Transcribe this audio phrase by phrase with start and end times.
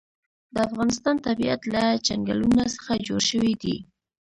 [0.53, 3.75] د افغانستان طبیعت له چنګلونه څخه جوړ شوی دی.